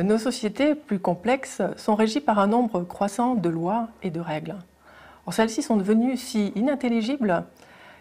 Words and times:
Nos 0.00 0.16
sociétés 0.16 0.74
plus 0.74 0.98
complexes 0.98 1.60
sont 1.76 1.94
régies 1.94 2.20
par 2.20 2.38
un 2.38 2.46
nombre 2.46 2.82
croissant 2.82 3.34
de 3.34 3.50
lois 3.50 3.88
et 4.02 4.10
de 4.10 4.20
règles. 4.20 4.56
Celles-ci 5.30 5.62
sont 5.62 5.76
devenues 5.76 6.16
si 6.16 6.48
inintelligibles 6.54 7.44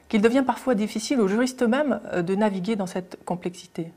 qu'il 0.07 0.21
devient 0.21 0.43
parfois 0.45 0.73
difficile 0.73 1.19
aux 1.19 1.27
juristes 1.27 1.61
eux-mêmes 1.63 1.99
de 2.15 2.35
naviguer 2.35 2.75
dans 2.75 2.85
cette 2.85 3.23
complexité. 3.25 3.91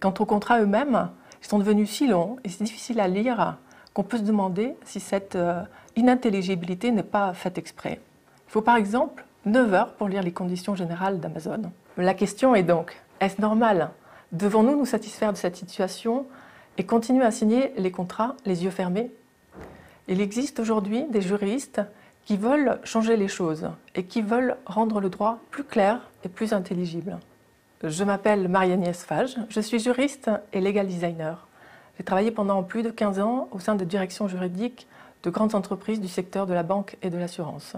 Quant 0.00 0.14
aux 0.18 0.24
contrats 0.24 0.60
eux-mêmes, 0.60 1.10
ils 1.42 1.46
sont 1.46 1.58
devenus 1.58 1.90
si 1.90 2.06
longs 2.06 2.38
et 2.44 2.48
si 2.48 2.62
difficiles 2.62 3.00
à 3.00 3.08
lire 3.08 3.56
qu'on 3.92 4.02
peut 4.02 4.18
se 4.18 4.22
demander 4.22 4.74
si 4.84 5.00
cette 5.00 5.36
euh, 5.36 5.62
inintelligibilité 5.94 6.90
n'est 6.90 7.02
pas 7.02 7.32
faite 7.32 7.56
exprès. 7.56 8.00
Il 8.48 8.52
faut 8.52 8.60
par 8.60 8.76
exemple 8.76 9.24
9 9.46 9.74
heures 9.74 9.92
pour 9.94 10.08
lire 10.08 10.22
les 10.22 10.32
conditions 10.32 10.74
générales 10.74 11.20
d'Amazon. 11.20 11.62
La 11.96 12.12
question 12.12 12.54
est 12.54 12.62
donc, 12.62 13.00
est-ce 13.20 13.40
normal? 13.40 13.90
Devons-nous 14.32 14.76
nous 14.76 14.84
satisfaire 14.84 15.32
de 15.32 15.38
cette 15.38 15.56
situation 15.56 16.26
et 16.78 16.84
continuer 16.84 17.24
à 17.24 17.30
signer 17.30 17.72
les 17.76 17.90
contrats 17.90 18.36
les 18.44 18.64
yeux 18.64 18.70
fermés 18.70 19.10
Il 20.08 20.20
existe 20.20 20.60
aujourd'hui 20.60 21.04
des 21.10 21.22
juristes 21.22 21.80
qui 22.24 22.36
veulent 22.36 22.78
changer 22.84 23.16
les 23.16 23.28
choses 23.28 23.70
et 23.94 24.04
qui 24.04 24.20
veulent 24.20 24.56
rendre 24.66 25.00
le 25.00 25.08
droit 25.08 25.38
plus 25.50 25.64
clair 25.64 26.00
et 26.24 26.28
plus 26.28 26.52
intelligible. 26.52 27.18
Je 27.84 28.04
m'appelle 28.04 28.48
Marie-Agnès 28.48 29.04
Fage, 29.04 29.36
je 29.48 29.60
suis 29.60 29.78
juriste 29.78 30.30
et 30.52 30.60
legal 30.60 30.86
designer. 30.86 31.46
J'ai 31.96 32.04
travaillé 32.04 32.30
pendant 32.30 32.62
plus 32.62 32.82
de 32.82 32.90
15 32.90 33.20
ans 33.20 33.48
au 33.52 33.60
sein 33.60 33.74
de 33.74 33.84
directions 33.84 34.28
juridiques 34.28 34.86
de 35.22 35.30
grandes 35.30 35.54
entreprises 35.54 36.00
du 36.00 36.08
secteur 36.08 36.46
de 36.46 36.54
la 36.54 36.62
banque 36.62 36.96
et 37.02 37.10
de 37.10 37.16
l'assurance. 37.16 37.74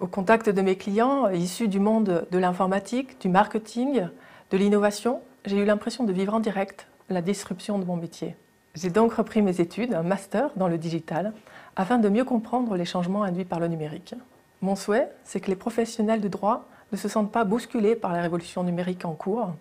Au 0.00 0.06
contact 0.06 0.48
de 0.48 0.62
mes 0.62 0.76
clients 0.76 1.28
issus 1.28 1.68
du 1.68 1.80
monde 1.80 2.26
de 2.30 2.38
l'informatique, 2.38 3.20
du 3.20 3.28
marketing, 3.28 4.08
de 4.50 4.56
l'innovation, 4.56 5.20
j'ai 5.44 5.58
eu 5.58 5.64
l'impression 5.64 6.04
de 6.04 6.12
vivre 6.12 6.32
en 6.32 6.40
direct 6.40 6.86
la 7.10 7.20
disruption 7.20 7.78
de 7.78 7.84
mon 7.84 7.96
métier. 7.96 8.34
J'ai 8.74 8.90
donc 8.90 9.12
repris 9.12 9.42
mes 9.42 9.60
études, 9.60 9.92
un 9.92 10.02
master 10.02 10.50
dans 10.56 10.68
le 10.68 10.78
digital, 10.78 11.32
afin 11.76 11.98
de 11.98 12.08
mieux 12.08 12.24
comprendre 12.24 12.76
les 12.76 12.84
changements 12.84 13.22
induits 13.22 13.44
par 13.44 13.60
le 13.60 13.68
numérique. 13.68 14.14
Mon 14.62 14.74
souhait, 14.74 15.10
c'est 15.24 15.40
que 15.40 15.50
les 15.50 15.56
professionnels 15.56 16.20
de 16.20 16.28
droit 16.28 16.66
ne 16.92 16.96
se 16.96 17.08
sentent 17.08 17.30
pas 17.30 17.44
bousculés 17.44 17.94
par 17.94 18.12
la 18.12 18.22
révolution 18.22 18.64
numérique 18.64 19.04
en 19.04 19.12
cours 19.12 19.52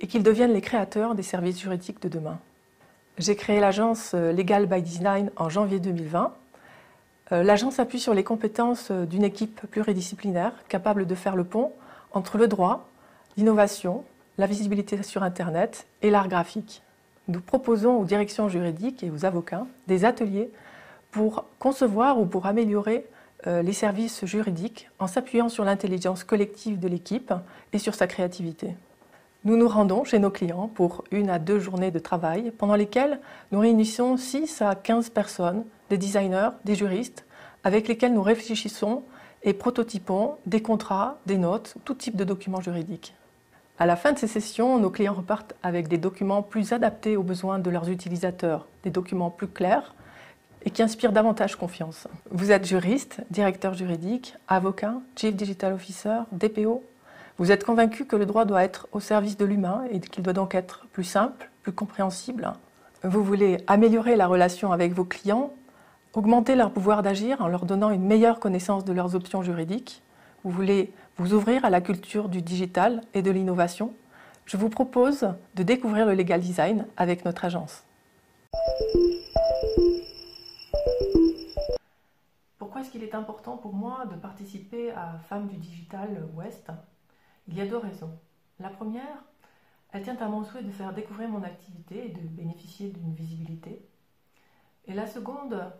et 0.00 0.06
qu'ils 0.06 0.22
deviennent 0.22 0.52
les 0.52 0.60
créateurs 0.60 1.14
des 1.14 1.22
services 1.22 1.58
juridiques 1.58 2.00
de 2.00 2.08
demain. 2.08 2.38
J'ai 3.18 3.36
créé 3.36 3.60
l'agence 3.60 4.12
euh, 4.14 4.32
Legal 4.32 4.66
by 4.66 4.80
Design 4.80 5.30
en 5.36 5.48
janvier 5.48 5.80
2020. 5.80 6.32
Euh, 7.32 7.42
l'agence 7.42 7.78
appuie 7.78 8.00
sur 8.00 8.14
les 8.14 8.24
compétences 8.24 8.90
euh, 8.90 9.04
d'une 9.04 9.24
équipe 9.24 9.60
pluridisciplinaire 9.70 10.52
capable 10.68 11.06
de 11.06 11.14
faire 11.14 11.36
le 11.36 11.44
pont 11.44 11.72
entre 12.12 12.38
le 12.38 12.48
droit, 12.48 12.88
l'innovation, 13.36 14.04
la 14.40 14.46
visibilité 14.46 15.02
sur 15.02 15.22
Internet 15.22 15.86
et 16.00 16.08
l'art 16.08 16.26
graphique. 16.26 16.82
Nous 17.28 17.42
proposons 17.42 17.98
aux 17.98 18.06
directions 18.06 18.48
juridiques 18.48 19.04
et 19.04 19.10
aux 19.10 19.26
avocats 19.26 19.66
des 19.86 20.06
ateliers 20.06 20.50
pour 21.10 21.44
concevoir 21.58 22.18
ou 22.18 22.24
pour 22.24 22.46
améliorer 22.46 23.06
euh, 23.46 23.60
les 23.60 23.74
services 23.74 24.24
juridiques 24.24 24.88
en 24.98 25.06
s'appuyant 25.06 25.50
sur 25.50 25.62
l'intelligence 25.62 26.24
collective 26.24 26.78
de 26.78 26.88
l'équipe 26.88 27.34
et 27.74 27.78
sur 27.78 27.94
sa 27.94 28.06
créativité. 28.06 28.74
Nous 29.44 29.58
nous 29.58 29.68
rendons 29.68 30.04
chez 30.04 30.18
nos 30.18 30.30
clients 30.30 30.68
pour 30.68 31.04
une 31.10 31.28
à 31.28 31.38
deux 31.38 31.58
journées 31.58 31.90
de 31.90 31.98
travail 31.98 32.50
pendant 32.50 32.76
lesquelles 32.76 33.20
nous 33.52 33.60
réunissons 33.60 34.16
6 34.16 34.62
à 34.62 34.74
15 34.74 35.10
personnes, 35.10 35.64
des 35.90 35.98
designers, 35.98 36.50
des 36.64 36.76
juristes, 36.76 37.26
avec 37.62 37.88
lesquels 37.88 38.14
nous 38.14 38.22
réfléchissons 38.22 39.02
et 39.42 39.52
prototypons 39.52 40.36
des 40.46 40.62
contrats, 40.62 41.18
des 41.26 41.36
notes, 41.36 41.74
tout 41.84 41.94
type 41.94 42.16
de 42.16 42.24
documents 42.24 42.62
juridiques. 42.62 43.14
À 43.80 43.86
la 43.86 43.96
fin 43.96 44.12
de 44.12 44.18
ces 44.18 44.26
sessions, 44.26 44.78
nos 44.78 44.90
clients 44.90 45.14
repartent 45.14 45.54
avec 45.62 45.88
des 45.88 45.96
documents 45.96 46.42
plus 46.42 46.74
adaptés 46.74 47.16
aux 47.16 47.22
besoins 47.22 47.58
de 47.58 47.70
leurs 47.70 47.88
utilisateurs, 47.88 48.66
des 48.82 48.90
documents 48.90 49.30
plus 49.30 49.48
clairs, 49.48 49.94
et 50.66 50.70
qui 50.70 50.82
inspire 50.82 51.12
davantage 51.12 51.56
confiance. 51.56 52.06
Vous 52.30 52.52
êtes 52.52 52.66
juriste, 52.66 53.22
directeur 53.30 53.72
juridique, 53.72 54.34
avocat, 54.48 54.96
chief 55.16 55.34
digital 55.34 55.72
officer, 55.72 56.18
DPO. 56.32 56.84
Vous 57.38 57.52
êtes 57.52 57.64
convaincu 57.64 58.04
que 58.04 58.16
le 58.16 58.26
droit 58.26 58.44
doit 58.44 58.62
être 58.62 58.86
au 58.92 59.00
service 59.00 59.38
de 59.38 59.46
l'humain 59.46 59.84
et 59.90 59.98
qu'il 59.98 60.22
doit 60.22 60.34
donc 60.34 60.54
être 60.54 60.86
plus 60.92 61.04
simple, 61.04 61.48
plus 61.62 61.72
compréhensible. 61.72 62.52
Vous 63.02 63.24
voulez 63.24 63.56
améliorer 63.66 64.14
la 64.14 64.26
relation 64.26 64.72
avec 64.72 64.92
vos 64.92 65.04
clients, 65.04 65.54
augmenter 66.12 66.54
leur 66.54 66.70
pouvoir 66.70 67.02
d'agir 67.02 67.40
en 67.40 67.48
leur 67.48 67.64
donnant 67.64 67.88
une 67.88 68.04
meilleure 68.04 68.40
connaissance 68.40 68.84
de 68.84 68.92
leurs 68.92 69.14
options 69.14 69.42
juridiques. 69.42 70.02
Vous 70.42 70.50
voulez 70.50 70.90
vous 71.18 71.34
ouvrir 71.34 71.66
à 71.66 71.70
la 71.70 71.82
culture 71.82 72.30
du 72.30 72.40
digital 72.40 73.02
et 73.12 73.20
de 73.20 73.30
l'innovation. 73.30 73.94
Je 74.46 74.56
vous 74.56 74.70
propose 74.70 75.34
de 75.54 75.62
découvrir 75.62 76.06
le 76.06 76.14
legal 76.14 76.40
design 76.40 76.86
avec 76.96 77.26
notre 77.26 77.44
agence. 77.44 77.84
Pourquoi 82.56 82.80
est-ce 82.80 82.90
qu'il 82.90 83.02
est 83.02 83.14
important 83.14 83.58
pour 83.58 83.74
moi 83.74 84.06
de 84.06 84.16
participer 84.16 84.92
à 84.92 85.18
Femmes 85.28 85.46
du 85.46 85.56
Digital 85.56 86.26
Ouest? 86.34 86.70
Il 87.46 87.58
y 87.58 87.60
a 87.60 87.66
deux 87.66 87.76
raisons. 87.76 88.10
La 88.60 88.70
première, 88.70 89.24
elle 89.92 90.02
tient 90.02 90.16
à 90.16 90.28
mon 90.28 90.42
souhait 90.42 90.62
de 90.62 90.70
faire 90.70 90.94
découvrir 90.94 91.28
mon 91.28 91.42
activité 91.42 92.06
et 92.06 92.08
de 92.08 92.20
bénéficier 92.20 92.88
d'une 92.88 93.12
visibilité. 93.12 93.84
Et 94.86 94.94
la 94.94 95.06
seconde, 95.06 95.70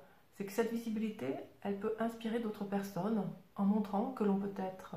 c'est 0.41 0.47
que 0.47 0.53
cette 0.53 0.73
visibilité, 0.73 1.34
elle 1.61 1.78
peut 1.78 1.95
inspirer 1.99 2.39
d'autres 2.39 2.65
personnes 2.65 3.23
en 3.56 3.65
montrant 3.67 4.12
que 4.12 4.25
l'on 4.25 4.37
peut 4.37 4.55
être 4.56 4.97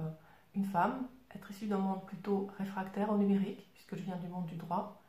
une 0.55 0.63
femme, 0.63 1.05
être 1.35 1.51
issue 1.51 1.65
d'un 1.65 1.79
monde 1.79 2.05
plutôt 2.05 2.49
réfractaire 2.57 3.11
au 3.11 3.17
numérique, 3.17 3.67
puisque 3.73 3.97
je 3.97 4.03
viens 4.03 4.15
du 4.15 4.29
monde 4.29 4.45
du 4.45 4.55
droit, 4.55 5.01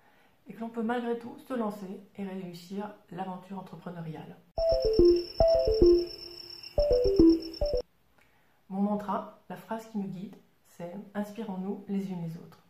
et 0.48 0.52
que 0.52 0.58
l'on 0.58 0.70
peut 0.70 0.82
malgré 0.82 1.20
tout 1.20 1.38
se 1.46 1.54
lancer 1.54 2.00
et 2.16 2.24
réussir 2.24 2.90
l'aventure 3.12 3.60
entrepreneuriale. 3.60 4.36
Mon 8.68 8.80
mantra, 8.80 9.38
la 9.48 9.56
phrase 9.56 9.86
qui 9.86 9.98
me 9.98 10.08
guide, 10.08 10.34
c'est 10.66 10.96
Inspirons-nous 11.14 11.84
les 11.86 12.10
unes 12.10 12.22
les 12.22 12.36
autres. 12.38 12.63